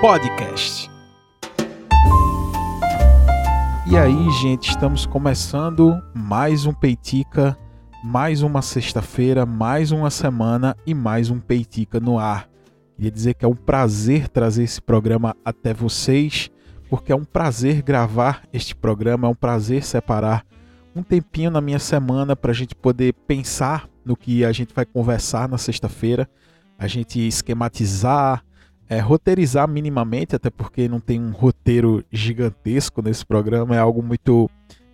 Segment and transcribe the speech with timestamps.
[0.00, 0.90] Podcast.
[3.88, 7.56] E aí, gente, estamos começando mais um Peitica,
[8.02, 12.48] mais uma sexta-feira, mais uma semana e mais um Peitica no ar.
[12.96, 16.50] Queria dizer que é um prazer trazer esse programa até vocês,
[16.90, 20.44] porque é um prazer gravar este programa, é um prazer separar
[20.94, 24.84] um tempinho na minha semana para a gente poder pensar no que a gente vai
[24.84, 26.28] conversar na sexta-feira,
[26.76, 28.42] a gente esquematizar,
[28.88, 34.48] é, roteirizar minimamente, até porque não tem um roteiro gigantesco nesse programa, é algo muito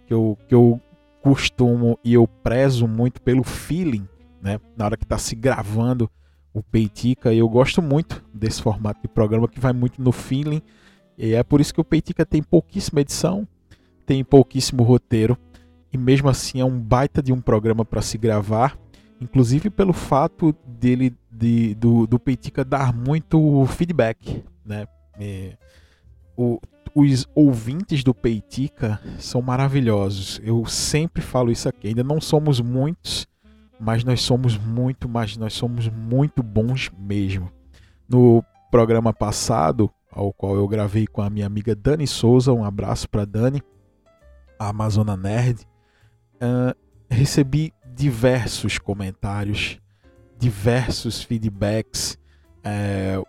[0.06, 0.80] que eu, que eu
[1.22, 4.06] costumo e eu prezo muito pelo feeling,
[4.40, 4.58] né?
[4.76, 6.10] Na hora que está se gravando
[6.52, 10.62] o Peitica, eu gosto muito desse formato de programa que vai muito no feeling,
[11.16, 13.46] e é por isso que o Peitica tem pouquíssima edição,
[14.04, 15.36] tem pouquíssimo roteiro,
[15.92, 18.76] e mesmo assim é um baita de um programa para se gravar
[19.22, 24.86] inclusive pelo fato dele de, do, do Peitica dar muito feedback, né?
[25.18, 25.56] É,
[26.36, 26.60] o,
[26.94, 30.40] os ouvintes do Peitica são maravilhosos.
[30.44, 31.88] Eu sempre falo isso aqui.
[31.88, 33.26] Ainda não somos muitos,
[33.80, 37.50] mas nós somos muito, mas nós somos muito bons mesmo.
[38.08, 43.08] No programa passado, ao qual eu gravei com a minha amiga Dani Souza, um abraço
[43.08, 43.62] para Dani,
[44.58, 45.66] a Amazona Nerd,
[46.36, 46.76] uh,
[47.10, 49.78] recebi diversos comentários,
[50.38, 52.18] diversos feedbacks,
[52.64, 53.20] é,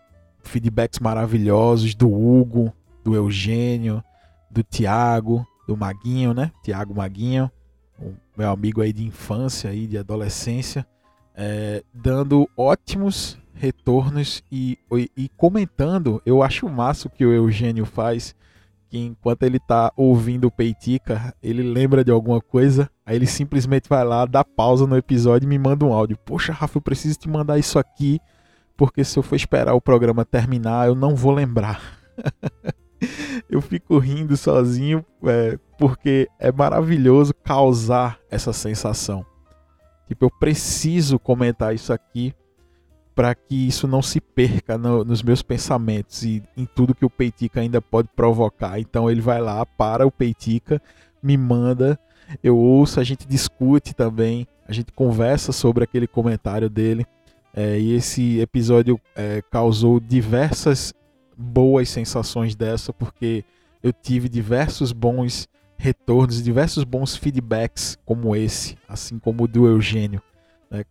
[0.42, 4.04] feedbacks maravilhosos do Hugo, do Eugênio,
[4.50, 6.52] do Tiago, do Maguinho, né?
[6.64, 7.52] Tiago Maguinho,
[8.38, 10.86] meu amigo aí de infância e de adolescência,
[11.36, 14.78] é, dando ótimos retornos e,
[15.16, 16.22] e, comentando.
[16.26, 16.70] Eu acho o
[17.10, 18.36] que o Eugênio faz
[18.94, 23.90] que enquanto ele tá ouvindo o Peitica, ele lembra de alguma coisa, aí ele simplesmente
[23.90, 26.16] vai lá, dá pausa no episódio e me manda um áudio.
[26.16, 28.20] Poxa, Rafa, eu preciso te mandar isso aqui,
[28.78, 31.82] porque se eu for esperar o programa terminar, eu não vou lembrar.
[33.50, 39.26] eu fico rindo sozinho, é, porque é maravilhoso causar essa sensação.
[40.08, 42.32] Tipo, eu preciso comentar isso aqui
[43.16, 47.10] para que isso não se perca no, nos meus pensamentos e em tudo que o
[47.10, 48.80] Peitica ainda pode provocar.
[48.80, 50.82] Então ele vai lá, para o Peitica,
[51.22, 52.00] me manda,
[52.44, 57.06] eu ouço, a gente discute também, a gente conversa sobre aquele comentário dele.
[57.54, 60.94] É, e esse episódio é, causou diversas
[61.38, 63.44] boas sensações dessa, porque
[63.82, 65.48] eu tive diversos bons
[65.78, 70.22] retornos, diversos bons feedbacks como esse, assim como o do Eugênio.
[70.72, 70.84] Né?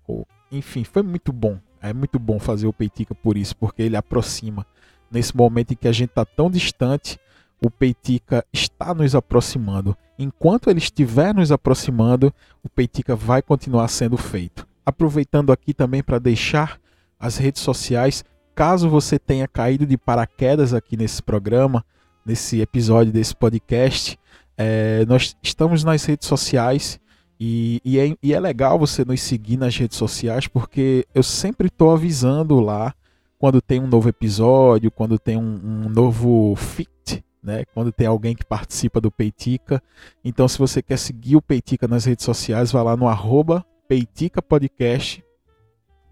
[0.52, 1.58] Enfim, foi muito bom.
[1.82, 4.64] É muito bom fazer o Peitica por isso, porque ele aproxima.
[5.10, 7.18] Nesse momento em que a gente está tão distante,
[7.60, 9.96] o Peitica está nos aproximando.
[10.16, 12.32] Enquanto ele estiver nos aproximando,
[12.62, 14.66] o Peitica vai continuar sendo feito.
[14.86, 16.80] Aproveitando aqui também para deixar
[17.18, 21.84] as redes sociais, caso você tenha caído de paraquedas aqui nesse programa,
[22.24, 24.18] nesse episódio desse podcast,
[24.56, 27.00] é, nós estamos nas redes sociais
[27.44, 31.66] e, e, é, e, é, legal você nos seguir nas redes sociais, porque eu sempre
[31.66, 32.94] estou avisando lá
[33.36, 37.64] quando tem um novo episódio, quando tem um, um, novo fit, né?
[37.74, 39.82] quando tem alguém que participa do Peitica.
[40.24, 44.40] Então, se você quer seguir o Peitica nas redes sociais, vá lá no arroba Peitica
[44.40, 45.24] Podcast,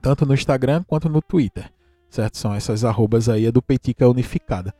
[0.03, 1.71] tanto no Instagram quanto no Twitter.
[2.09, 2.39] Certo?
[2.39, 4.75] São essas arrobas aí, a do Peitica Unificada.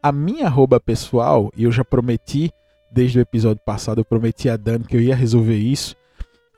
[0.00, 2.52] A minha arroba pessoal, eu já prometi
[2.90, 5.94] desde o episódio passado, eu prometi a Dani que eu ia resolver isso.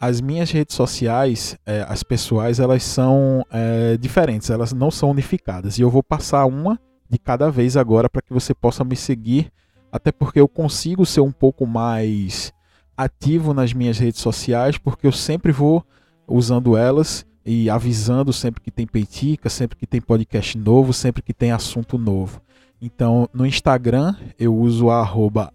[0.00, 5.78] As minhas redes sociais, é, as pessoais, elas são é, diferentes, elas não são unificadas.
[5.78, 6.78] E eu vou passar uma
[7.10, 9.50] de cada vez agora para que você possa me seguir,
[9.90, 12.52] até porque eu consigo ser um pouco mais
[12.96, 15.84] ativo nas minhas redes sociais, porque eu sempre vou
[16.26, 21.32] usando elas e avisando sempre que tem peitica, sempre que tem podcast novo, sempre que
[21.32, 22.42] tem assunto novo.
[22.80, 25.52] Então, no Instagram, eu uso a arroba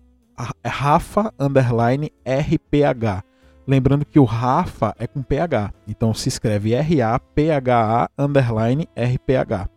[0.66, 3.24] Rafa underline RPH.
[3.66, 5.74] Lembrando que o Rafa é com PH.
[5.88, 9.70] Então se escreve R-A-P-H-A underline RPH.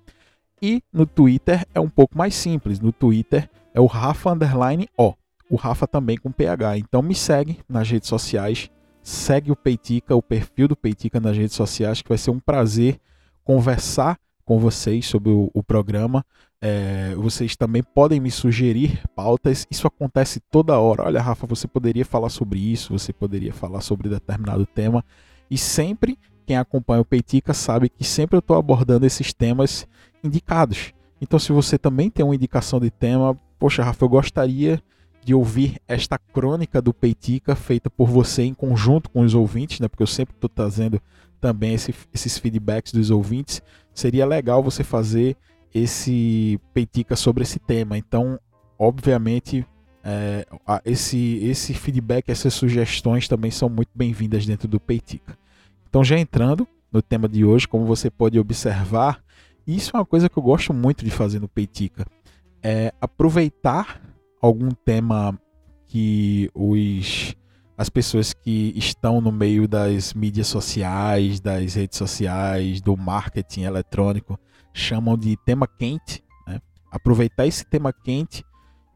[0.61, 2.81] E no Twitter é um pouco mais simples.
[2.81, 5.15] No Twitter é o Rafa underline O.
[5.49, 6.79] O Rafa também com PH.
[6.79, 8.71] Então me segue nas redes sociais.
[9.03, 12.99] Segue o Peitica, o perfil do Peitica nas redes sociais, que vai ser um prazer
[13.45, 16.25] conversar com vocês sobre o, o programa.
[16.63, 19.67] É, vocês também podem me sugerir pautas.
[19.71, 21.03] Isso acontece toda hora.
[21.03, 25.05] Olha, Rafa, você poderia falar sobre isso, você poderia falar sobre determinado tema.
[25.51, 26.17] E sempre
[26.47, 29.87] quem acompanha o Peitica sabe que sempre eu estou abordando esses temas
[30.23, 30.95] indicados.
[31.21, 34.81] Então, se você também tem uma indicação de tema, poxa, Rafa, eu gostaria
[35.27, 39.89] de ouvir esta crônica do Peitica feita por você em conjunto com os ouvintes, né?
[39.89, 41.03] Porque eu sempre estou trazendo
[41.41, 43.61] também esse, esses feedbacks dos ouvintes.
[43.93, 45.37] Seria legal você fazer
[45.75, 47.99] esse Peitica sobre esse tema.
[47.99, 48.39] Então,
[48.79, 49.67] obviamente,
[50.05, 50.47] é,
[50.85, 55.37] esse, esse feedback, essas sugestões também são muito bem-vindas dentro do Peitica.
[55.89, 59.21] Então, já entrando no tema de hoje, como você pode observar,
[59.67, 62.07] isso é uma coisa que eu gosto muito de fazer no Peitica,
[62.63, 64.01] é aproveitar
[64.47, 65.39] algum tema
[65.87, 67.35] que os
[67.79, 74.41] as pessoas que estão no meio das mídias sociais, das redes sociais, do marketing eletrônico,
[74.73, 76.25] chamam de tema quente.
[76.47, 76.59] Né?
[76.91, 78.43] Aproveitar esse tema quente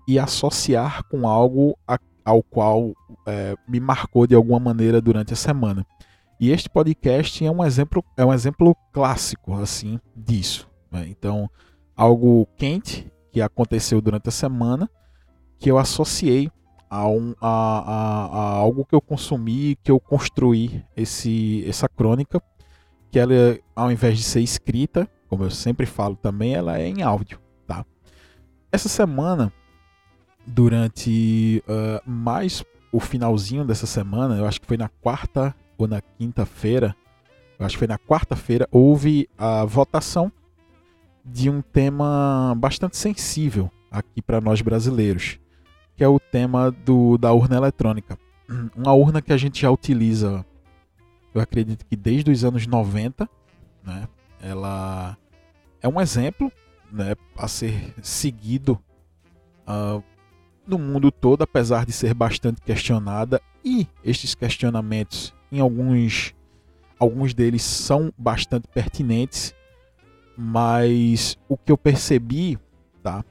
[0.09, 2.95] e associar com algo a, ao qual
[3.27, 5.85] é, me marcou de alguma maneira durante a semana.
[6.41, 10.67] E este podcast é um exemplo, é um exemplo clássico assim disso.
[10.91, 11.07] Né?
[11.09, 11.51] Então,
[11.95, 14.89] algo quente que aconteceu durante a semana
[15.61, 16.51] que eu associei
[16.89, 22.43] a, um, a, a, a, algo que eu consumi, que eu construí esse, essa crônica,
[23.11, 27.03] que ela, ao invés de ser escrita, como eu sempre falo também, ela é em
[27.03, 27.85] áudio, tá?
[28.73, 29.53] Essa semana,
[30.47, 36.01] durante uh, mais o finalzinho dessa semana, eu acho que foi na quarta ou na
[36.01, 36.97] quinta-feira,
[37.59, 40.33] eu acho que foi na quarta-feira, houve a votação
[41.25, 45.39] de um tema bastante sensível aqui para nós brasileiros,
[46.01, 48.19] que é o tema do, da urna eletrônica.
[48.75, 50.47] Uma urna que a gente já utiliza,
[51.35, 53.29] eu acredito que desde os anos 90,
[53.85, 54.09] né?
[54.41, 55.15] Ela
[55.83, 56.51] é um exemplo
[56.91, 58.81] né, a ser seguido
[59.69, 60.03] uh,
[60.67, 66.35] no mundo todo, apesar de ser bastante questionada, e estes questionamentos, em alguns,
[66.99, 69.55] alguns deles são bastante pertinentes,
[70.35, 72.59] mas o que eu percebi,
[73.03, 73.23] tá?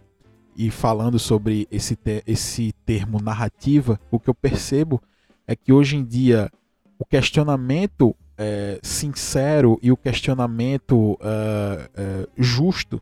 [0.59, 5.01] E falando sobre esse, te esse termo narrativa, o que eu percebo
[5.47, 6.51] é que hoje em dia
[6.99, 13.01] o questionamento é, sincero e o questionamento é, é, justo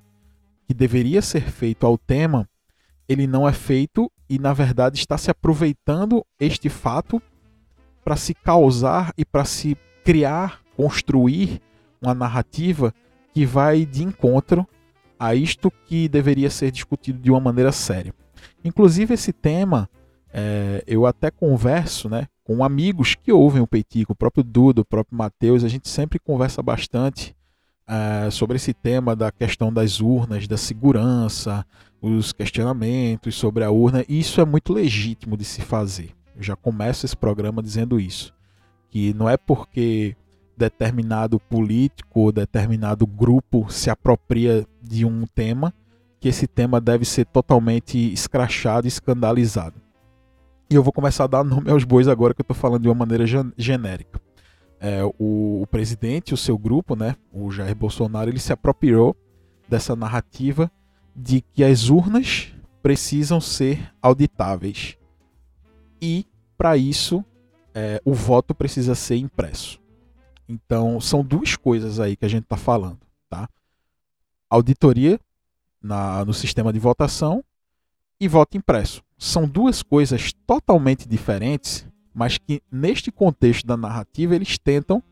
[0.68, 2.48] que deveria ser feito ao tema,
[3.10, 7.20] ele não é feito e na verdade está se aproveitando este fato
[8.06, 9.76] para se causar e para se
[10.06, 11.60] criar, construir
[12.00, 12.94] uma narrativa
[13.34, 14.64] que vai de encontro
[15.20, 18.14] a isto que deveria ser discutido de uma maneira séria.
[18.64, 19.90] Inclusive, esse tema
[20.32, 24.86] é, eu até converso né, com amigos que ouvem o Peitico, o próprio Dudo, o
[24.86, 27.36] próprio Matheus, a gente sempre conversa bastante
[27.88, 31.66] é, sobre esse tema da questão das urnas, da segurança,
[32.02, 36.12] os questionamentos sobre a urna, e isso é muito legítimo de se fazer.
[36.36, 38.34] Eu já começo esse programa dizendo isso,
[38.90, 40.16] que não é porque
[40.58, 45.74] determinado político ou determinado grupo se apropria de um tema,
[46.20, 49.76] que esse tema deve ser totalmente escrachado escandalizado.
[50.70, 52.90] E eu vou começar a dar nome aos bois agora que eu estou falando de
[52.90, 53.26] uma maneira
[53.58, 54.20] genérica.
[54.80, 59.16] É, o, o, presidente, o seu grupo, né, o Jair Bolsonaro, ele se apropriou
[59.70, 60.70] dessa narrativa
[61.16, 64.98] de que as urnas precisam ser auditáveis.
[66.02, 66.26] E,
[66.58, 67.24] para isso,
[67.74, 69.80] é, o voto precisa ser impresso.
[70.48, 73.00] Então, são duas coisas aí que a gente está falando,
[73.30, 73.50] tá?
[74.50, 75.20] Auditoria
[75.82, 77.44] na, no sistema de votação
[78.20, 79.04] e voto impresso.
[79.18, 85.04] São duas coisas totalmente diferentes, mas que neste contexto da narrativa eles tentam,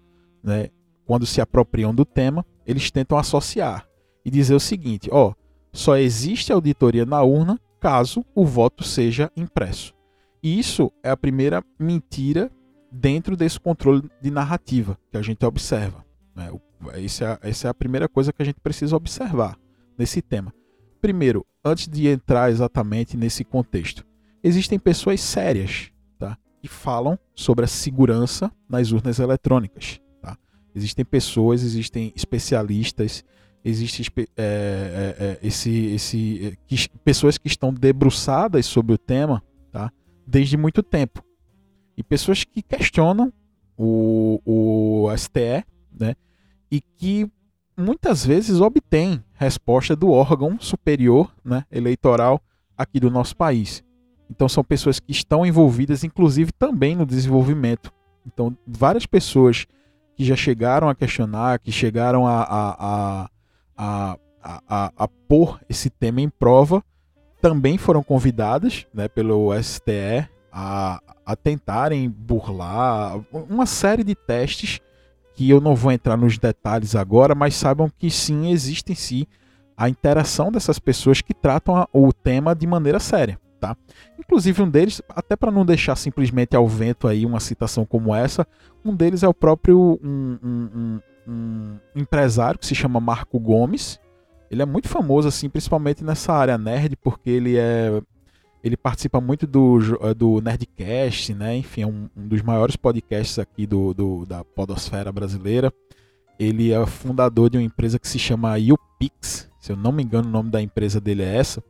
[0.41, 0.69] né,
[1.05, 3.87] quando se apropriam do tema, eles tentam associar
[4.23, 5.33] e dizer o seguinte: ó,
[5.71, 9.93] só existe auditoria na urna caso o voto seja impresso.
[10.41, 12.51] E isso é a primeira mentira
[12.95, 16.03] dentro desse controle de narrativa que a gente observa.
[16.33, 16.49] Né?
[16.93, 19.57] Essa, é, essa é a primeira coisa que a gente precisa observar
[19.97, 20.53] nesse tema.
[21.01, 24.05] Primeiro, antes de entrar exatamente nesse contexto,
[24.41, 26.37] existem pessoas sérias tá?
[26.61, 29.99] que falam sobre a segurança nas urnas eletrônicas.
[30.21, 30.37] Tá?
[30.73, 33.25] Existem pessoas, existem especialistas,
[33.63, 39.43] existem é, é, é, esse, esse, é, que, pessoas que estão debruçadas sobre o tema
[39.71, 39.91] tá?
[40.25, 41.24] desde muito tempo
[41.97, 43.31] e pessoas que questionam
[43.77, 46.15] o, o STE, né?
[46.71, 47.29] E que
[47.77, 52.41] muitas vezes obtêm resposta do órgão superior, né, eleitoral
[52.77, 53.83] aqui do nosso país.
[54.29, 57.91] Então são pessoas que estão envolvidas, inclusive também no desenvolvimento.
[58.25, 59.65] Então várias pessoas
[60.15, 63.29] que já chegaram a questionar, que chegaram a, a,
[63.77, 66.83] a, a, a pôr esse tema em prova,
[67.41, 74.79] também foram convidadas né, pelo STE a, a tentarem burlar uma série de testes
[75.33, 79.27] que eu não vou entrar nos detalhes agora, mas saibam que sim, existe em si
[79.75, 83.37] a interação dessas pessoas que tratam a, o tema de maneira séria.
[83.59, 83.75] Tá?
[84.17, 88.47] Inclusive um deles, até para não deixar simplesmente ao vento aí uma citação como essa,
[88.83, 93.99] um deles é o próprio um, um, um, um empresário que se chama Marco Gomes,
[94.49, 98.01] Ele é muito famoso, assim, principalmente nessa área nerd, porque ele é.
[98.65, 99.77] Ele participa muito do,
[100.17, 101.55] do Nerdcast, né?
[101.55, 105.71] Enfim, é um, um dos maiores podcasts aqui do, do, da Podosfera brasileira.
[106.39, 109.51] Ele é fundador de uma empresa que se chama YouPix.
[109.59, 111.63] Se eu não me engano, o nome da empresa dele é essa.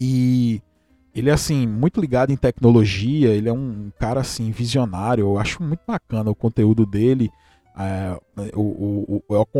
[0.00, 0.62] E
[1.12, 5.60] ele é assim muito ligado em tecnologia, ele é um cara assim visionário, eu acho
[5.64, 7.28] muito bacana o conteúdo dele.
[7.76, 8.16] É,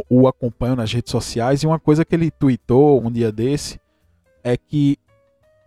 [0.08, 3.80] o acompanho nas redes sociais e uma coisa que ele tweetou um dia desse
[4.44, 4.98] é que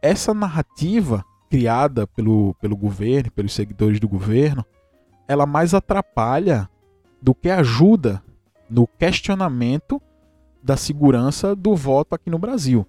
[0.06, 4.66] essa narrativa criada pelo, pelo governo, pelos seguidores do governo,
[5.28, 6.70] ela mais atrapalha
[7.22, 8.22] do que ajuda
[8.70, 10.02] no questionamento
[10.62, 12.86] da segurança do voto aqui no Brasil.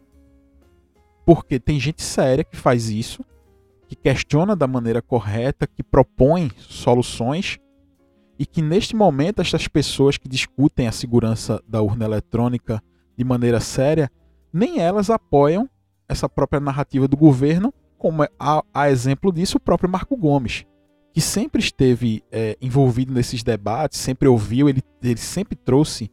[1.25, 3.25] Porque tem gente séria que faz isso,
[3.89, 7.59] que questiona da maneira correta, que propõe soluções
[8.39, 12.83] e que neste momento essas pessoas que discutem a segurança da urna eletrônica
[13.17, 14.11] de maneira séria,
[14.53, 15.69] nem elas apoiam
[16.09, 20.65] essa própria narrativa do governo, como é, a, a exemplo disso o próprio Marco Gomes,
[21.13, 26.11] que sempre esteve é, envolvido nesses debates, sempre ouviu, ele, ele sempre trouxe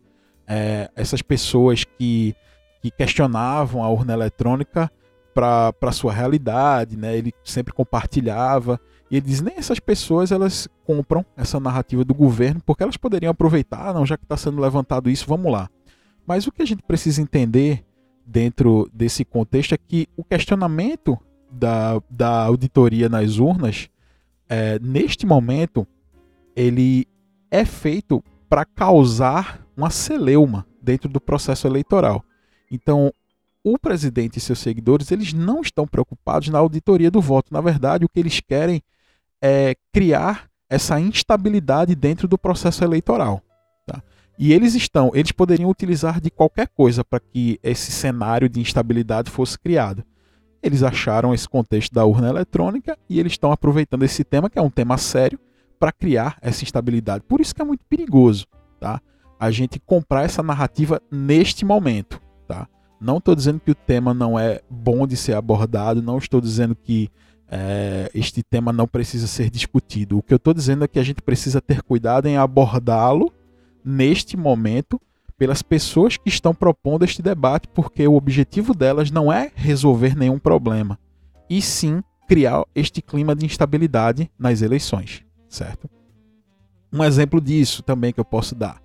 [0.47, 2.35] é, essas pessoas que,
[2.81, 4.89] que questionavam a urna eletrônica
[5.33, 7.17] para sua realidade, né?
[7.17, 12.61] Ele sempre compartilhava e ele diz nem essas pessoas elas compram essa narrativa do governo
[12.65, 15.69] porque elas poderiam aproveitar, ah, não, já que está sendo levantado isso, vamos lá.
[16.25, 17.83] Mas o que a gente precisa entender
[18.25, 21.17] dentro desse contexto é que o questionamento
[21.51, 23.89] da, da auditoria nas urnas,
[24.49, 25.85] é, neste momento,
[26.55, 27.07] ele
[27.51, 32.23] é feito para causar uma celeuma dentro do processo eleitoral.
[32.69, 33.13] Então,
[33.63, 37.53] o presidente e seus seguidores eles não estão preocupados na auditoria do voto.
[37.53, 38.81] Na verdade, o que eles querem
[39.41, 43.41] é criar essa instabilidade dentro do processo eleitoral.
[43.85, 44.01] Tá?
[44.37, 49.29] E eles estão, eles poderiam utilizar de qualquer coisa para que esse cenário de instabilidade
[49.29, 50.03] fosse criado.
[50.61, 54.61] Eles acharam esse contexto da urna eletrônica e eles estão aproveitando esse tema, que é
[54.61, 55.39] um tema sério,
[55.79, 57.23] para criar essa instabilidade.
[57.27, 58.47] Por isso que é muito perigoso,
[58.79, 59.01] tá?
[59.39, 62.67] A gente comprar essa narrativa neste momento, tá?
[62.99, 66.73] Não estou dizendo que o tema não é bom de ser abordado, não estou dizendo
[66.73, 67.09] que
[67.49, 70.17] é, este tema não precisa ser discutido.
[70.17, 73.31] O que eu estou dizendo é que a gente precisa ter cuidado em abordá-lo
[73.83, 74.99] neste momento
[75.37, 80.39] pelas pessoas que estão propondo este debate, porque o objetivo delas não é resolver nenhum
[80.39, 80.97] problema,
[81.49, 85.89] e sim criar este clima de instabilidade nas eleições, certo?
[86.91, 88.81] Um exemplo disso também que eu posso dar.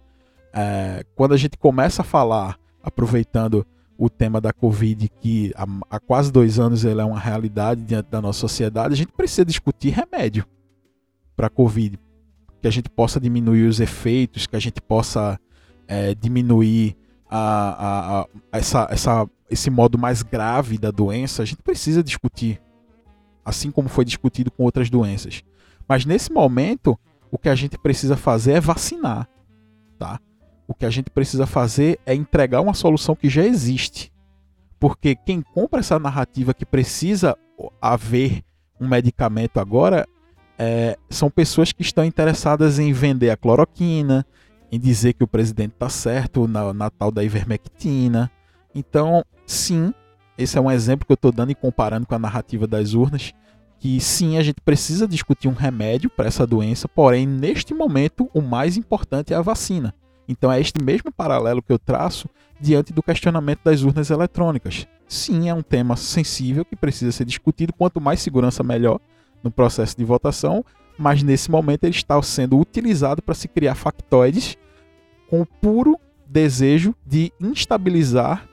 [0.52, 3.66] É, quando a gente começa a falar, aproveitando
[3.98, 8.08] o tema da Covid, que há, há quase dois anos ele é uma realidade diante
[8.08, 10.46] da nossa sociedade, a gente precisa discutir remédio
[11.36, 11.98] para a Covid,
[12.68, 15.40] que a gente possa diminuir os efeitos, que a gente possa
[15.86, 16.94] é, diminuir
[17.26, 22.60] a, a, a, essa, essa, esse modo mais grave da doença, a gente precisa discutir,
[23.42, 25.42] assim como foi discutido com outras doenças.
[25.88, 26.98] Mas nesse momento,
[27.30, 29.26] o que a gente precisa fazer é vacinar,
[29.98, 30.20] tá?
[30.66, 34.12] O que a gente precisa fazer é entregar uma solução que já existe.
[34.78, 37.34] Porque quem compra essa narrativa que precisa
[37.80, 38.42] haver
[38.78, 40.06] um medicamento agora
[40.58, 44.26] é, são pessoas que estão interessadas em vender a cloroquina,
[44.70, 48.30] em dizer que o presidente está certo na, na tal da ivermectina.
[48.74, 49.94] Então, sim,
[50.36, 53.32] esse é um exemplo que eu estou dando e comparando com a narrativa das urnas,
[53.78, 58.42] que sim, a gente precisa discutir um remédio para essa doença, porém, neste momento, o
[58.42, 59.94] mais importante é a vacina.
[60.28, 62.28] Então é este mesmo paralelo que eu traço
[62.60, 64.86] diante do questionamento das urnas eletrônicas.
[65.06, 69.00] Sim, é um tema sensível que precisa ser discutido, quanto mais segurança melhor
[69.42, 70.64] no processo de votação,
[70.98, 74.56] mas nesse momento ele está sendo utilizado para se criar factoides
[75.28, 78.48] com o puro desejo de instabilizar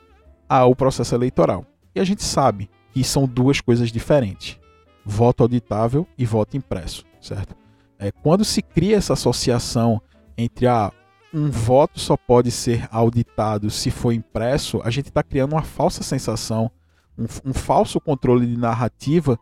[0.48, 1.66] a, o processo eleitoral.
[1.94, 4.60] E a gente sabe que são duas coisas diferentes:
[5.04, 7.56] voto auditável e voto impresso, certo?
[7.98, 10.02] É, quando se cria essa associação
[10.38, 10.92] entre a
[11.34, 16.02] um voto só pode ser auditado se for impresso, a gente está criando uma falsa
[16.02, 16.72] sensação,
[17.18, 19.38] um, um, falso controle de narrativa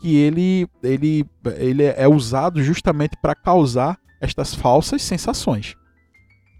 [0.00, 1.26] que ele, ele,
[1.56, 5.74] ele é usado justamente para causar estas falsas sensações.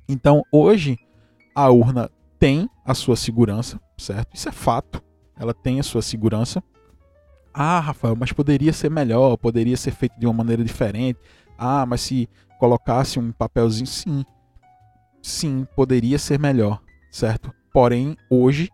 [0.08, 0.96] Então, hoje,
[1.54, 4.34] a urna tem a sua segurança, certo?
[4.34, 5.02] Isso é fato.
[5.38, 6.62] Ela tem a sua segurança.
[7.52, 11.18] Ah, Rafael, mas poderia ser melhor, poderia ser feito de uma maneira diferente.
[11.58, 12.28] Ah, mas se
[12.58, 14.24] colocasse um papelzinho, sim,
[15.22, 17.52] sim, poderia ser melhor, certo?
[17.72, 18.70] Porém, hoje,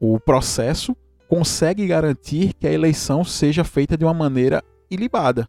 [0.00, 0.96] o processo
[1.32, 5.48] consegue garantir que a eleição seja feita de uma maneira ilibada,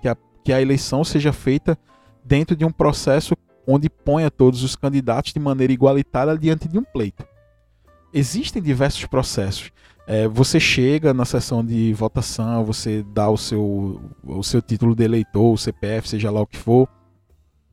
[0.00, 1.76] que a, que a eleição seja feita
[2.24, 3.34] dentro de um processo
[3.66, 7.26] onde ponha todos os candidatos de maneira igualitária diante de um pleito.
[8.14, 9.72] existem diversos processos.
[10.06, 15.02] É, você chega na sessão de votação, você dá o seu, o seu título de
[15.02, 16.88] eleitor, o CPF, seja lá o que for,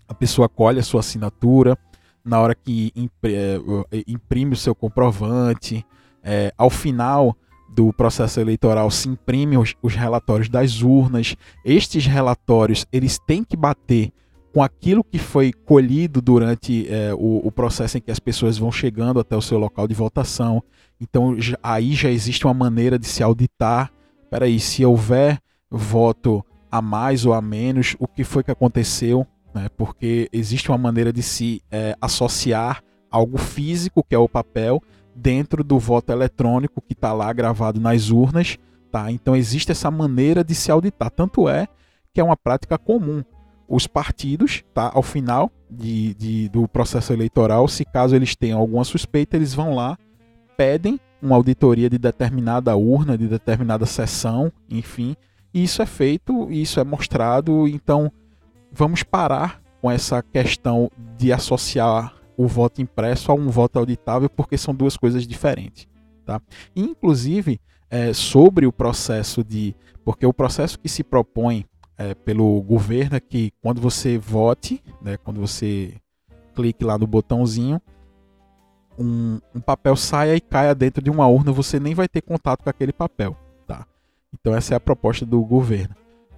[0.07, 1.77] a pessoa colhe a sua assinatura,
[2.23, 2.91] na hora que
[3.23, 3.59] é,
[4.07, 5.85] imprime o seu comprovante,
[6.25, 7.37] é, ao final
[7.69, 11.35] do processo eleitoral se imprimem os, os, relatórios das urnas.
[11.63, 14.11] Estes relatórios eles têm que bater
[14.53, 18.71] com aquilo que foi colhido durante é, o, o, processo em que as pessoas vão
[18.71, 20.63] chegando até o seu local de votação.
[20.99, 23.91] Então já, aí já existe uma maneira de se auditar.
[24.29, 25.39] Peraí, se houver
[25.69, 29.27] voto a mais ou a menos, o que foi que aconteceu?
[29.53, 29.67] Né?
[29.77, 34.81] Porque existe uma maneira de se é, associar algo físico, que é o papel,
[35.15, 38.57] dentro do voto eletrônico que está lá gravado nas urnas.
[38.91, 39.11] Tá?
[39.11, 41.09] Então existe essa maneira de se auditar.
[41.09, 41.67] Tanto é
[42.13, 43.23] que é uma prática comum.
[43.67, 48.83] Os partidos, tá, ao final de, de, do processo eleitoral, se caso eles tenham alguma
[48.83, 49.97] suspeita, eles vão lá,
[50.55, 55.15] pedem uma auditoria de determinada urna, de determinada sessão, enfim.
[55.53, 57.67] E isso é feito, isso é mostrado.
[57.67, 58.11] Então
[58.71, 64.57] vamos parar com essa questão de associar o voto impresso a um voto auditável, porque
[64.57, 65.87] são duas coisas diferentes.
[66.25, 66.41] Tá?
[66.75, 69.75] Inclusive, é, sobre o processo de.
[70.03, 71.65] Porque o processo que se propõe
[71.97, 75.93] é, pelo governo é que quando você vote, né, quando você
[76.53, 77.81] clique lá no botãozinho,
[78.97, 82.63] um, um, papel saia e caia dentro de uma urna, você nem vai ter contato
[82.63, 83.35] com aquele papel.
[83.67, 83.85] Tá?
[84.33, 85.95] Então, essa é a proposta do governo.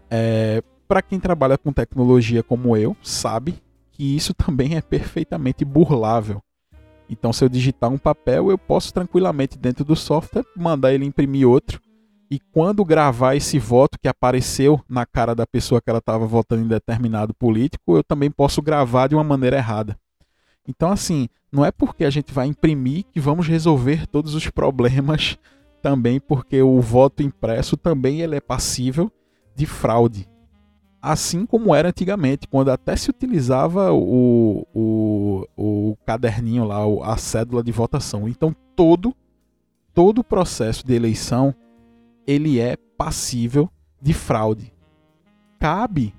[0.09, 3.55] É, Para quem trabalha com tecnologia como eu, sabe
[3.97, 6.41] que isso também é perfeitamente burlável.
[7.09, 11.47] Então, se eu digitar um papel, eu posso tranquilamente dentro do software mandar ele imprimir
[11.47, 11.81] outro.
[12.29, 16.63] E quando gravar esse voto que apareceu na cara da pessoa que ela estava votando
[16.63, 19.97] em determinado político, eu também posso gravar de uma maneira errada.
[20.67, 25.39] Então, assim, não é porque a gente vai imprimir que vamos resolver todos os problemas
[25.81, 29.09] também, porque o voto impresso também ele é passível
[29.55, 30.27] de fraude
[31.01, 37.63] assim como era antigamente, quando até se utilizava o, o, o caderninho lá, a cédula
[37.63, 38.27] de votação.
[38.27, 39.15] Então todo
[39.93, 41.55] todo o processo de eleição
[42.25, 43.69] ele é passível
[44.01, 44.73] de fraude.
[45.59, 46.13] Cabe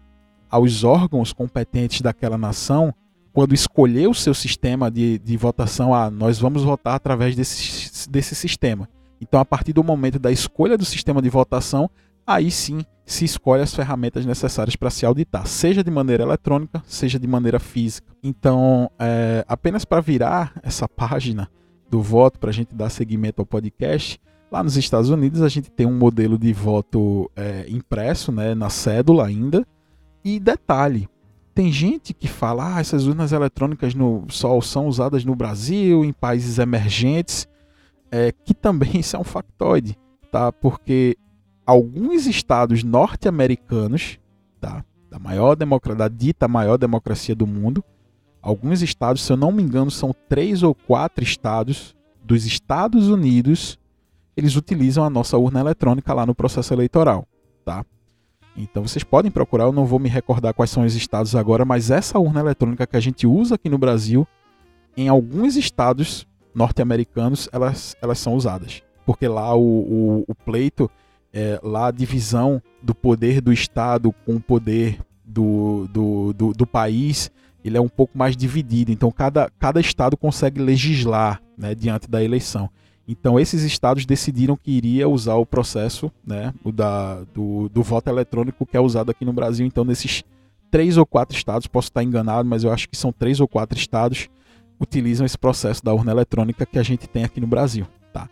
[0.50, 2.94] aos órgãos competentes daquela nação,
[3.32, 8.34] quando escolher o seu sistema de, de votação, ah, nós vamos votar através desse, desse
[8.34, 8.88] sistema.
[9.20, 11.90] Então, a partir do momento da escolha do sistema de votação,
[12.28, 17.18] aí sim se escolhe as ferramentas necessárias para se auditar, seja de maneira eletrônica, seja
[17.18, 18.12] de maneira física.
[18.22, 21.50] Então, é, apenas para virar essa página
[21.90, 24.20] do voto, para a gente dar seguimento ao podcast,
[24.52, 28.68] lá nos Estados Unidos a gente tem um modelo de voto é, impresso, né, na
[28.68, 29.66] cédula ainda.
[30.22, 31.08] E detalhe,
[31.54, 36.12] tem gente que fala, ah, essas urnas eletrônicas no, só são usadas no Brasil, em
[36.12, 37.48] países emergentes,
[38.10, 39.96] é, que também isso é um factoide,
[40.30, 40.52] tá?
[40.52, 41.16] Porque
[41.68, 44.18] alguns estados norte-americanos,
[44.58, 44.82] tá?
[45.10, 47.84] da maior democracia, da dita maior democracia do mundo,
[48.40, 53.78] alguns estados, se eu não me engano, são três ou quatro estados dos Estados Unidos,
[54.34, 57.28] eles utilizam a nossa urna eletrônica lá no processo eleitoral,
[57.66, 57.84] tá?
[58.56, 61.90] Então vocês podem procurar, eu não vou me recordar quais são os estados agora, mas
[61.90, 64.26] essa urna eletrônica que a gente usa aqui no Brasil,
[64.96, 68.82] em alguns estados norte-americanos, elas, elas são usadas.
[69.04, 70.90] Porque lá o, o, o pleito
[71.32, 76.66] é, lá a divisão do poder do Estado com o poder do, do, do, do,
[76.66, 77.30] país
[77.62, 78.90] ele é um pouco mais dividido.
[78.90, 82.70] Então cada, cada estado consegue legislar né, diante da eleição.
[83.06, 88.08] Então esses estados decidiram que iria usar o processo né, o da, do, do voto
[88.08, 89.66] eletrônico que é usado aqui no Brasil.
[89.66, 90.24] Então nesses
[90.70, 93.78] três ou quatro estados, posso estar enganado, mas eu acho que são três ou quatro
[93.78, 94.28] estados
[94.80, 97.86] utilizam esse processo da urna eletrônica que a gente tem aqui no Brasil.
[98.12, 98.28] Tá?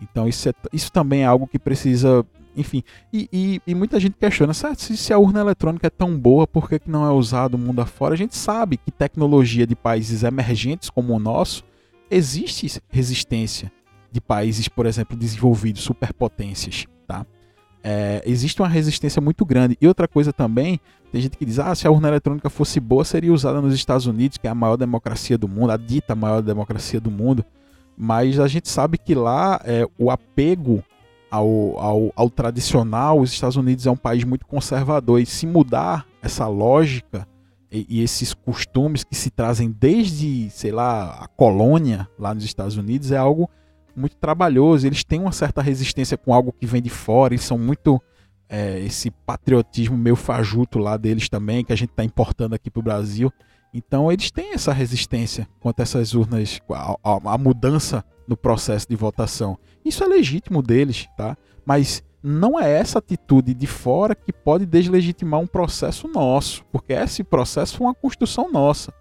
[0.00, 2.24] Então isso, é, isso também é algo que precisa
[2.56, 6.46] enfim, e, e, e, muita gente questiona, se, se a urna eletrônica é tão boa,
[6.46, 8.14] por que, que não é usado mundo afora?
[8.14, 11.62] A gente sabe que tecnologia de países emergentes como o nosso,
[12.10, 13.70] existe resistência
[14.10, 17.26] de países, por exemplo, desenvolvidos, superpotências, tá?
[17.84, 19.76] É, existe uma resistência muito grande.
[19.80, 20.80] E outra coisa também,
[21.12, 24.06] tem gente que diz, ah, se a urna eletrônica fosse boa, seria usada nos Estados
[24.06, 27.44] Unidos, que é a maior democracia do mundo, a dita maior democracia do mundo.
[27.96, 30.82] Mas a gente sabe que lá é, o apego
[31.36, 36.06] ao, ao, ao tradicional, os Estados Unidos é um país muito conservador e se mudar
[36.22, 37.26] essa lógica
[37.70, 42.76] e, e, esses costumes que se trazem desde, sei lá, a colônia lá nos Estados
[42.76, 43.50] Unidos é algo
[43.94, 44.86] muito trabalhoso.
[44.86, 48.00] Eles têm uma certa resistência com algo que vem de fora, eles são muito.
[48.48, 52.78] É, esse patriotismo meio fajuto lá deles também, que a gente está importando aqui para
[52.78, 53.32] o Brasil.
[53.74, 58.88] Então eles têm essa resistência quanto a essas urnas, a, a, a mudança no processo
[58.88, 59.58] de votação.
[59.84, 61.36] Isso é legítimo deles, tá?
[61.64, 67.22] Mas não é essa atitude de fora que pode deslegitimar um processo nosso, porque esse
[67.22, 68.92] processo foi uma construção nossa.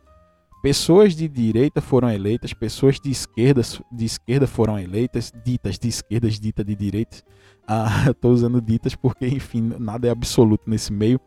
[0.62, 3.62] Pessoas de direita foram eleitas, pessoas de esquerda,
[3.92, 7.24] de esquerda foram eleitas, ditas de esquerdas, ditas de direitas.
[7.68, 11.20] Ah, estou usando ditas porque, enfim, nada é absoluto nesse meio.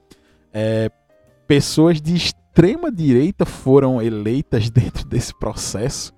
[0.52, 0.90] É,
[1.46, 6.12] pessoas de extrema direita foram eleitas dentro desse processo.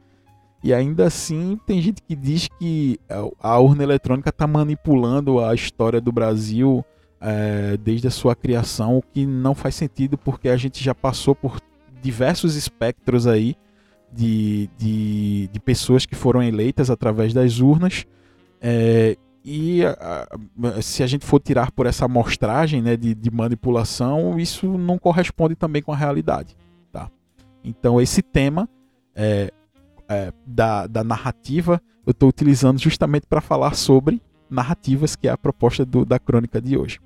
[0.62, 3.00] E ainda assim, tem gente que diz que
[3.40, 6.84] a urna eletrônica está manipulando a história do Brasil
[7.20, 11.34] é, desde a sua criação, o que não faz sentido porque a gente já passou
[11.34, 11.60] por
[12.02, 13.54] diversos espectros aí
[14.12, 18.06] de, de, de pessoas que foram eleitas através das urnas.
[18.60, 20.26] É, e a,
[20.76, 24.98] a, se a gente for tirar por essa amostragem né, de, de manipulação, isso não
[24.98, 26.56] corresponde também com a realidade.
[26.92, 27.10] Tá?
[27.64, 28.68] Então, esse tema
[29.14, 29.50] é,
[30.10, 34.20] é, da, da narrativa, eu estou utilizando justamente para falar sobre
[34.50, 36.98] narrativas, que é a proposta do, da crônica de hoje.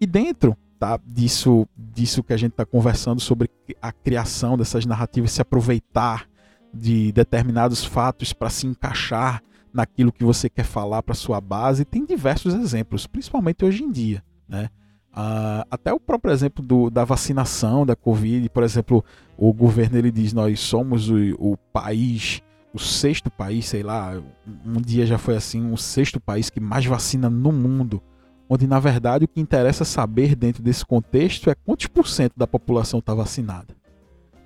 [0.00, 3.50] E dentro tá, disso, disso que a gente está conversando sobre
[3.82, 6.26] a criação dessas narrativas, se aproveitar
[6.72, 12.06] de determinados fatos para se encaixar naquilo que você quer falar para sua base, tem
[12.06, 14.70] diversos exemplos, principalmente hoje em dia, né?
[15.18, 19.04] Uh, até o próprio exemplo do, da vacinação da Covid, por exemplo,
[19.36, 22.40] o governo ele diz nós somos o, o país,
[22.72, 24.22] o sexto país, sei lá,
[24.64, 28.00] um dia já foi assim, o sexto país que mais vacina no mundo,
[28.48, 32.46] onde na verdade o que interessa saber dentro desse contexto é quantos por cento da
[32.46, 33.74] população está vacinada.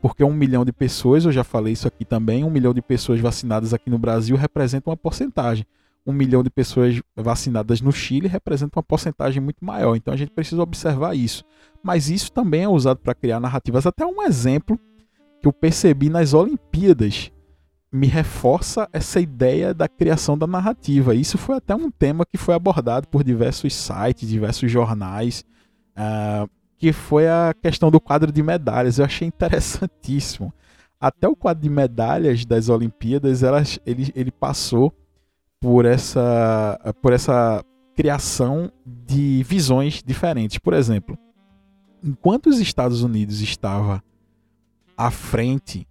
[0.01, 3.21] Porque um milhão de pessoas, eu já falei isso aqui também, um milhão de pessoas
[3.21, 5.67] vacinadas aqui no Brasil representa uma porcentagem
[6.07, 9.95] um milhão de pessoas vacinadas no Chile representa uma porcentagem muito maior.
[9.97, 11.45] Então a gente precisa observar isso.
[11.83, 13.87] Mas isso também é usado para criar narrativas.
[13.87, 14.79] Até um exemplo
[15.41, 17.31] que eu percebi nas Olimpíadas
[17.93, 21.15] me reforça essa ideia da criação da narrativa.
[21.15, 25.45] Isso foi até um tema que foi abordado por diversos sites, diversos jornais,
[25.91, 28.99] uh, que foi a questão do quadro de medalhas.
[28.99, 30.53] Eu achei interessantíssimo.
[30.99, 34.95] Até o quadro de medalhas das Olimpíadas, elas, ele, ele passou
[35.63, 40.59] por essa, por essa criação de visões diferentes.
[40.59, 41.17] Por exemplo,
[42.03, 44.03] enquanto os Estados Unidos estava
[44.97, 45.87] à frente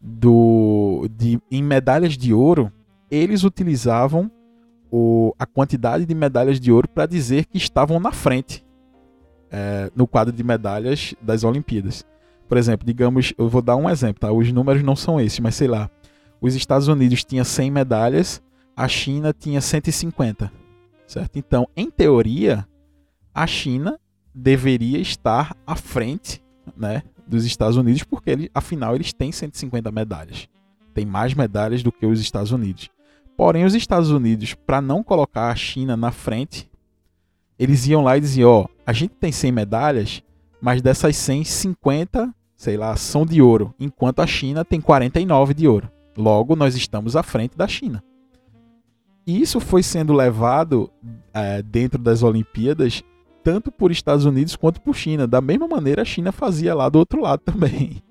[0.00, 2.72] do de, em medalhas de ouro,
[3.10, 4.30] eles utilizavam
[4.90, 8.64] o, a quantidade de medalhas de ouro para dizer que estavam na frente
[9.50, 12.06] é, no quadro de medalhas das Olimpíadas.
[12.48, 14.32] Por exemplo, digamos, eu vou dar um exemplo, tá?
[14.32, 15.90] Os números não são esses, mas sei lá.
[16.40, 18.42] Os Estados Unidos tinha 100 medalhas,
[18.76, 20.50] a China tinha 150,
[21.06, 21.38] certo?
[21.38, 22.66] Então, em teoria,
[23.34, 23.98] a China
[24.34, 26.42] deveria estar à frente,
[26.76, 30.48] né, dos Estados Unidos, porque ele, afinal eles têm 150 medalhas.
[30.94, 32.90] Tem mais medalhas do que os Estados Unidos.
[33.36, 36.70] Porém, os Estados Unidos, para não colocar a China na frente,
[37.58, 40.22] eles iam lá e diziam: ó, a gente tem 100 medalhas,
[40.60, 45.66] mas dessas 100, 50, sei lá, são de ouro, enquanto a China tem 49 de
[45.66, 45.90] ouro.
[46.16, 48.02] Logo, nós estamos à frente da China.
[49.26, 50.90] Isso foi sendo levado
[51.32, 53.02] é, dentro das Olimpíadas
[53.42, 55.26] tanto por Estados Unidos quanto por China.
[55.26, 58.02] Da mesma maneira, a China fazia lá do outro lado também.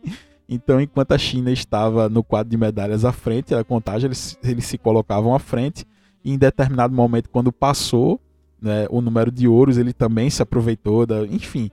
[0.47, 4.65] Então, enquanto a China estava no quadro de medalhas à frente, a contagem, eles, eles
[4.65, 5.85] se colocavam à frente.
[6.23, 8.19] E em determinado momento, quando passou
[8.61, 11.05] né, o número de ouros, ele também se aproveitou.
[11.05, 11.71] Da, enfim,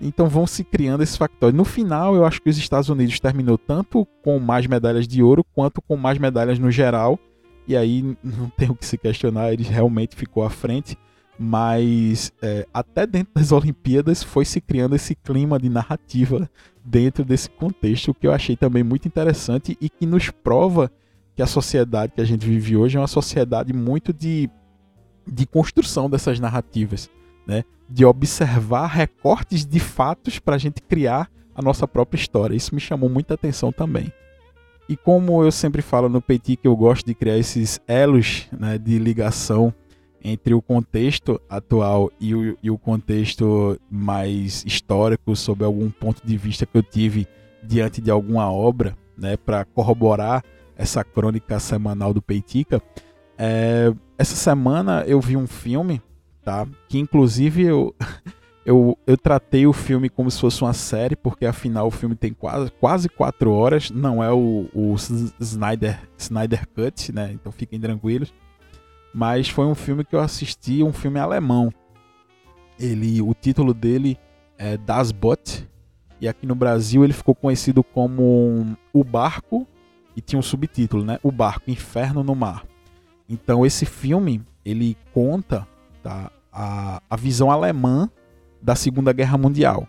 [0.00, 1.54] então vão se criando esses factores.
[1.54, 5.44] No final, eu acho que os Estados Unidos terminou tanto com mais medalhas de ouro
[5.52, 7.18] quanto com mais medalhas no geral
[7.66, 10.96] e aí não tem o que se questionar, ele realmente ficou à frente.
[11.38, 16.48] Mas é, até dentro das Olimpíadas foi se criando esse clima de narrativa
[16.84, 20.90] dentro desse contexto, que eu achei também muito interessante e que nos prova
[21.34, 24.50] que a sociedade que a gente vive hoje é uma sociedade muito de,
[25.26, 27.10] de construção dessas narrativas,
[27.46, 27.64] né?
[27.88, 32.54] de observar recortes de fatos para a gente criar a nossa própria história.
[32.54, 34.12] Isso me chamou muita atenção também.
[34.92, 38.76] E como eu sempre falo no Petit que eu gosto de criar esses elos né,
[38.76, 39.72] de ligação
[40.22, 46.36] entre o contexto atual e o, e o contexto mais histórico, sobre algum ponto de
[46.36, 47.26] vista que eu tive
[47.62, 50.44] diante de alguma obra, né, para corroborar
[50.76, 52.82] essa crônica semanal do Peitica.
[53.38, 56.02] É, essa semana eu vi um filme,
[56.44, 56.68] tá?
[56.86, 57.94] Que inclusive eu
[58.64, 62.32] eu, eu tratei o filme como se fosse uma série, porque afinal o filme tem
[62.32, 64.94] quase, quase quatro horas, não é o, o
[65.40, 67.32] Snyder, Snyder Cut, né?
[67.32, 68.32] Então fiquem tranquilos.
[69.12, 71.72] Mas foi um filme que eu assisti, um filme alemão.
[72.78, 74.16] Ele, o título dele
[74.56, 75.68] é Das Boot,
[76.20, 79.66] e aqui no Brasil ele ficou conhecido como O Barco,
[80.16, 81.18] e tinha um subtítulo, né?
[81.22, 82.64] O Barco, Inferno no Mar.
[83.28, 85.66] Então esse filme ele conta
[86.02, 88.08] tá, a, a visão alemã
[88.62, 89.88] da Segunda Guerra Mundial,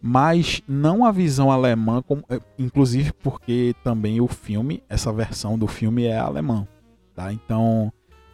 [0.00, 5.66] mas não a visão alemã, como, é, inclusive porque também o filme, essa versão do
[5.66, 6.68] filme é alemã,
[7.14, 7.32] tá?
[7.32, 7.90] Então,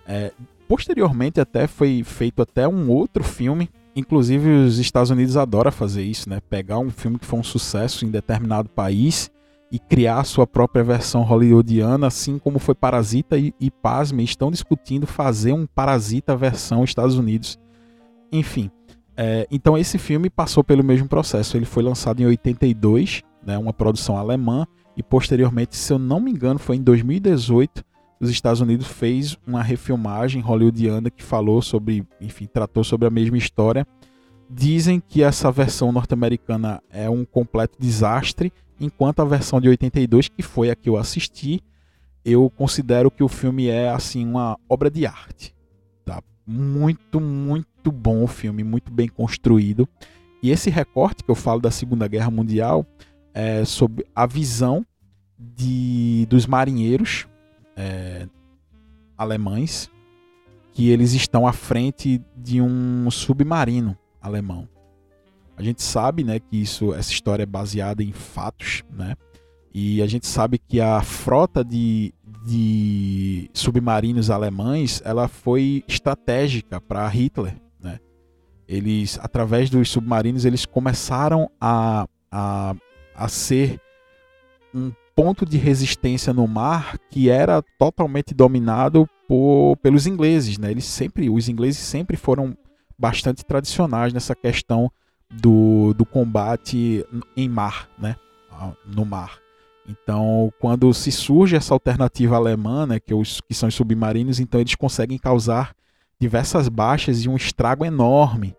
[0.07, 0.33] é,
[0.67, 6.29] posteriormente até foi feito até um outro filme, inclusive os Estados Unidos adoram fazer isso,
[6.29, 6.41] né?
[6.51, 9.31] Pegar um filme que foi um sucesso em determinado país
[9.71, 14.51] e criar a sua própria versão hollywoodiana, assim como foi Parasita e, e pasme, estão
[14.51, 17.57] discutindo fazer um Parasita versão Estados Unidos.
[18.33, 18.71] Enfim,
[19.23, 21.55] é, então esse filme passou pelo mesmo processo.
[21.55, 26.31] Ele foi lançado em 82, né, uma produção alemã, e posteriormente, se eu não me
[26.31, 27.85] engano, foi em 2018,
[28.19, 33.37] os Estados Unidos fez uma refilmagem hollywoodiana que falou sobre, enfim, tratou sobre a mesma
[33.37, 33.87] história.
[34.49, 40.43] Dizem que essa versão norte-americana é um completo desastre enquanto a versão de 82, que
[40.43, 41.61] foi a que eu assisti,
[42.25, 45.55] eu considero que o filme é assim uma obra de arte.
[46.07, 46.23] Tá?
[46.47, 49.89] Muito, muito bom o filme, muito bem construído.
[50.43, 52.85] E esse recorte que eu falo da Segunda Guerra Mundial
[53.33, 54.85] é sobre a visão
[55.39, 57.29] de, dos marinheiros
[57.77, 58.27] é,
[59.17, 59.89] alemães
[60.73, 64.69] que eles estão à frente de um submarino alemão.
[65.57, 69.15] A gente sabe, né, que isso, essa história é baseada em fatos, né?
[69.73, 72.13] E a gente sabe que a frota de,
[72.47, 77.55] de submarinos alemães, ela foi estratégica para Hitler?
[78.71, 82.73] Eles, através dos submarinos, eles começaram a, a,
[83.17, 83.81] a ser
[84.73, 90.71] um ponto de resistência no mar que era totalmente dominado por, pelos ingleses, né?
[90.71, 92.57] Eles sempre, os ingleses sempre foram
[92.97, 94.89] bastante tradicionais nessa questão
[95.29, 97.05] do, do combate
[97.37, 98.15] em mar, né?
[98.87, 99.39] no mar.
[99.89, 104.61] Então, quando se surge essa alternativa alemã, né, que, os, que são os submarinos, então
[104.61, 105.75] eles conseguem causar
[106.21, 108.55] diversas baixas e um estrago enorme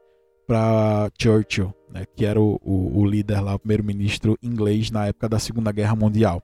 [0.51, 5.29] para Churchill, né, que era o, o, o líder lá, o primeiro-ministro inglês na época
[5.29, 6.43] da Segunda Guerra Mundial.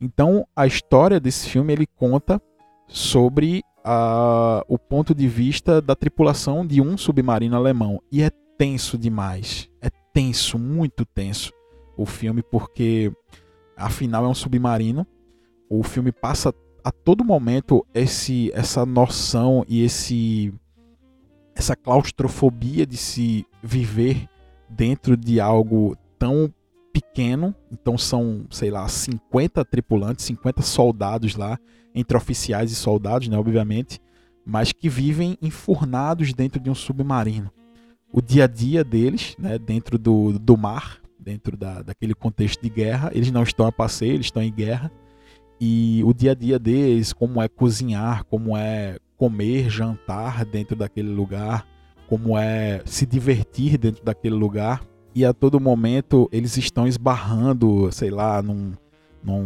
[0.00, 2.42] Então, a história desse filme ele conta
[2.88, 8.98] sobre a, o ponto de vista da tripulação de um submarino alemão e é tenso
[8.98, 9.70] demais.
[9.80, 11.52] É tenso, muito tenso
[11.96, 13.12] o filme, porque
[13.76, 15.06] afinal é um submarino.
[15.70, 20.52] O filme passa a todo momento esse, essa noção e esse
[21.54, 24.28] essa claustrofobia de se viver
[24.68, 26.52] dentro de algo tão
[26.92, 27.54] pequeno.
[27.72, 31.58] Então são, sei lá, 50 tripulantes, 50 soldados lá,
[31.94, 34.00] entre oficiais e soldados, né, obviamente,
[34.44, 37.50] mas que vivem enfurnados dentro de um submarino
[38.14, 42.70] o dia a dia deles, né, dentro do, do mar, dentro da, daquele contexto de
[42.70, 43.10] guerra.
[43.12, 44.88] Eles não estão a passeio, eles estão em guerra.
[45.60, 51.08] E o dia a dia deles, como é cozinhar, como é comer, jantar dentro daquele
[51.08, 51.66] lugar,
[52.06, 54.82] como é se divertir dentro daquele lugar.
[55.14, 58.72] E a todo momento eles estão esbarrando, sei lá, num,
[59.22, 59.42] num,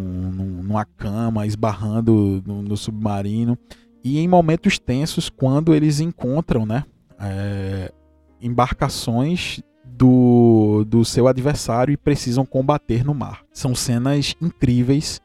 [0.65, 3.57] numa cama, esbarrando no, no submarino.
[4.03, 6.85] E em momentos tensos, quando eles encontram, né?
[7.21, 7.93] É,
[8.41, 13.43] embarcações do, do seu adversário e precisam combater no mar.
[13.53, 15.21] São cenas incríveis,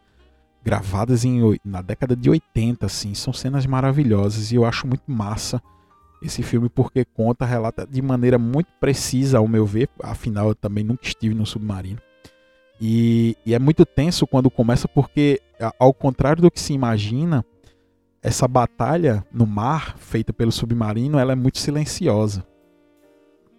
[0.64, 5.62] gravadas em, na década de 80, assim, são cenas maravilhosas e eu acho muito massa
[6.22, 10.84] esse filme porque conta, relata de maneira muito precisa, ao meu ver, afinal eu também
[10.84, 12.00] nunca estive no submarino.
[12.80, 15.42] E, e é muito tenso quando começa porque,
[15.78, 17.46] ao contrário do que se imagina,
[18.22, 22.46] essa batalha no mar feita pelo submarino, ela é muito silenciosa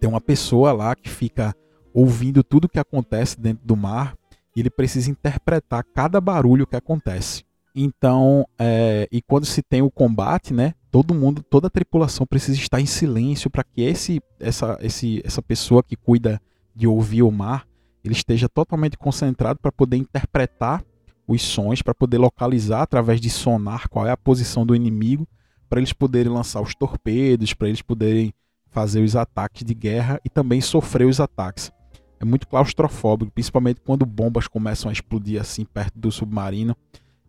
[0.05, 1.55] tem uma pessoa lá que fica
[1.91, 4.15] ouvindo tudo que acontece dentro do mar
[4.55, 7.43] e ele precisa interpretar cada barulho que acontece.
[7.75, 12.57] Então, é, e quando se tem o combate, né, todo mundo, toda a tripulação precisa
[12.57, 16.41] estar em silêncio para que esse, essa, esse, essa pessoa que cuida
[16.73, 17.67] de ouvir o mar,
[18.01, 20.83] ele esteja totalmente concentrado para poder interpretar
[21.27, 25.27] os sons, para poder localizar através de sonar qual é a posição do inimigo,
[25.67, 28.33] para eles poderem lançar os torpedos, para eles poderem
[28.69, 31.71] fazer os ataques de guerra e também sofrer os ataques.
[32.19, 36.75] É muito claustrofóbico, principalmente quando bombas começam a explodir assim perto do submarino.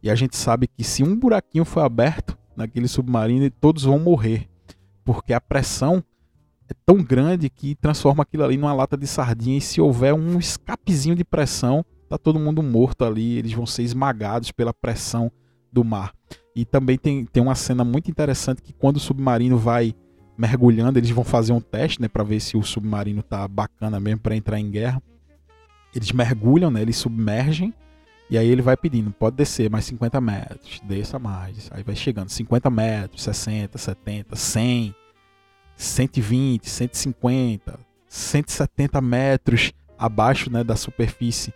[0.03, 4.49] E a gente sabe que se um buraquinho for aberto naquele submarino, todos vão morrer,
[5.05, 6.03] porque a pressão
[6.69, 9.59] é tão grande que transforma aquilo ali numa lata de sardinha.
[9.59, 13.39] E se houver um escapezinho de pressão, tá todo mundo morto ali.
[13.39, 15.31] Eles vão ser esmagados pela pressão
[15.73, 16.13] do mar.
[16.55, 19.95] E também tem, tem uma cena muito interessante que quando o submarino vai
[20.37, 24.21] mergulhando, eles vão fazer um teste, né, para ver se o submarino tá bacana mesmo
[24.21, 25.03] para entrar em guerra.
[25.95, 27.73] Eles mergulham, né, eles submergem
[28.29, 31.71] E aí ele vai pedindo, pode descer mais 50 metros, desça mais.
[31.73, 34.95] Aí vai chegando 50 metros, 60, 70, 100,
[35.77, 41.55] 120, 150, 170 metros abaixo né, da superfície.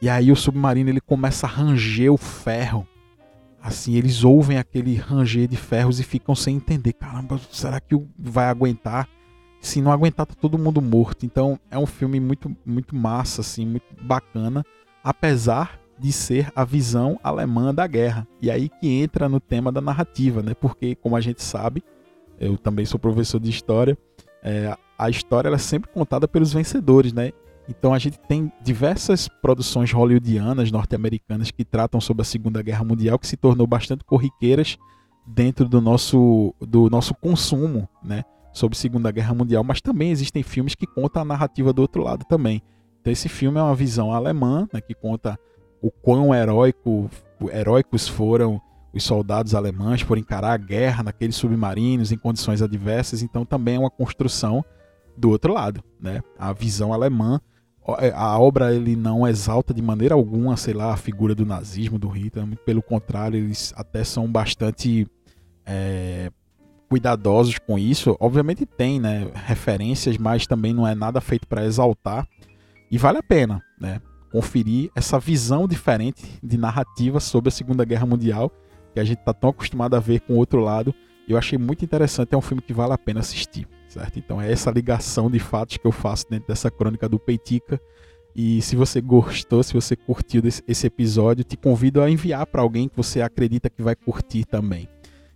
[0.00, 2.86] E aí o submarino ele começa a ranger o ferro.
[3.64, 6.92] Assim, eles ouvem aquele ranger de ferros e ficam sem entender.
[6.92, 9.08] Caramba, será que vai aguentar?
[9.58, 11.24] Se não aguentar, tá todo mundo morto.
[11.24, 14.62] Então é um filme muito, muito massa, assim, muito bacana.
[15.02, 18.28] Apesar de ser a visão alemã da guerra.
[18.38, 20.52] E aí que entra no tema da narrativa, né?
[20.52, 21.82] Porque, como a gente sabe,
[22.38, 23.96] eu também sou professor de história,
[24.42, 27.32] é, a história é sempre contada pelos vencedores, né?
[27.68, 33.18] Então a gente tem diversas produções hollywoodianas, norte-americanas, que tratam sobre a Segunda Guerra Mundial,
[33.18, 34.76] que se tornou bastante corriqueiras
[35.26, 38.24] dentro do nosso, do nosso consumo, né?
[38.52, 42.24] Sobre Segunda Guerra Mundial, mas também existem filmes que contam a narrativa do outro lado
[42.28, 42.62] também.
[43.00, 45.38] Então esse filme é uma visão alemã, né, que conta
[45.82, 47.10] o quão heróico,
[47.52, 48.60] heróicos foram
[48.94, 53.78] os soldados alemães por encarar a guerra naqueles submarinos em condições adversas, então também é
[53.78, 54.64] uma construção
[55.16, 56.22] do outro lado, né?
[56.38, 57.40] A visão alemã,
[57.86, 62.08] a obra ele não exalta de maneira alguma, sei lá, a figura do nazismo, do
[62.08, 65.06] Hitler, pelo contrário, eles até são bastante
[65.66, 66.30] é,
[66.88, 68.16] cuidadosos com isso.
[68.18, 72.26] Obviamente tem, né, referências, mas também não é nada feito para exaltar
[72.90, 74.00] e vale a pena, né?
[74.30, 78.50] conferir essa visão diferente de narrativa sobre a Segunda Guerra Mundial,
[78.92, 80.92] que a gente está tão acostumado a ver com o outro lado.
[81.28, 84.18] Eu achei muito interessante, é um filme que vale a pena assistir, certo?
[84.18, 87.80] Então é essa ligação de fatos que eu faço dentro dessa crônica do Peitica.
[88.34, 92.88] E se você gostou, se você curtiu esse episódio, te convido a enviar para alguém
[92.88, 94.88] que você acredita que vai curtir também.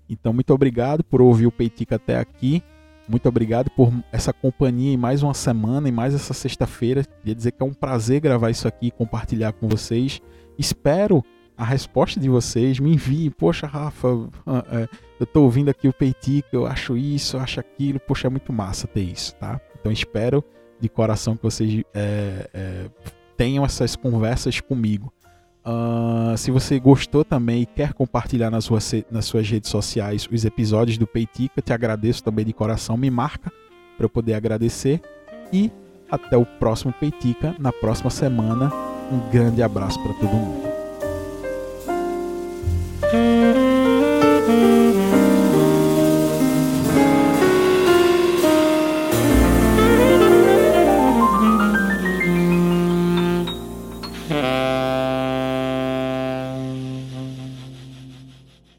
[0.08, 2.62] Então, muito obrigado por ouvir o Peitica até aqui.
[3.08, 7.04] Muito obrigado por essa companhia em mais uma semana, em mais essa sexta-feira.
[7.04, 10.20] Queria dizer que é um prazer gravar isso aqui e compartilhar com vocês.
[10.58, 11.22] Espero
[11.58, 12.78] a resposta de vocês.
[12.78, 13.30] Me enviem.
[13.30, 14.08] Poxa, Rafa,
[14.46, 17.98] ah, é, eu estou ouvindo aqui o Peitica, eu acho isso, eu acho aquilo.
[17.98, 19.60] Poxa, é muito massa ter isso, tá?
[19.78, 20.44] Então espero
[20.80, 22.86] de coração que vocês é, é,
[23.36, 25.12] tenham essas conversas comigo.
[25.66, 30.44] Uh, se você gostou também e quer compartilhar nas suas, nas suas redes sociais os
[30.46, 32.96] episódios do Peitica, te agradeço também de coração.
[32.96, 33.52] Me marca
[33.96, 35.02] para eu poder agradecer.
[35.52, 35.70] E
[36.10, 38.72] até o próximo Peitica, na próxima semana.
[39.10, 40.67] Um grande abraço para todo mundo.